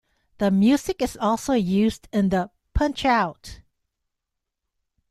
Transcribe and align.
The 0.39 0.49
music 0.49 0.99
is 0.99 1.15
also 1.15 1.53
used 1.53 2.07
in 2.11 2.29
the 2.29 2.49
Punch-Out!! 2.73 3.61